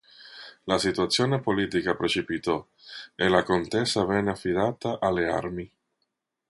[0.63, 2.67] La situazione politica precipitò,
[3.13, 5.71] e la contesa venne affidata alle armi.